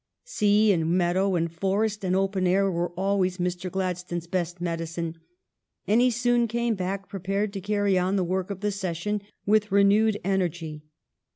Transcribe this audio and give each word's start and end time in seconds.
Sea 0.23 0.71
and 0.71 0.87
meadow 0.89 1.35
and 1.35 1.51
forest 1.51 2.03
and 2.03 2.15
open 2.15 2.47
air 2.47 2.71
were 2.71 2.89
always 2.97 3.37
Mr. 3.37 3.69
Gladstone's 3.69 4.25
best 4.25 4.59
medi 4.59 4.85
cine, 4.85 5.17
and 5.85 6.01
he 6.01 6.09
soon 6.09 6.47
came 6.47 6.73
back 6.73 7.07
prepared 7.07 7.53
to 7.53 7.61
carry 7.61 7.99
on 7.99 8.15
the 8.15 8.23
work 8.23 8.49
of 8.49 8.61
the 8.61 8.71
session 8.71 9.21
with 9.45 9.71
renewed 9.71 10.19
energy. 10.23 10.81